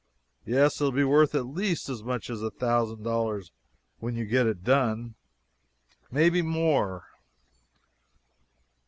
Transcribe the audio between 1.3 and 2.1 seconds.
at least as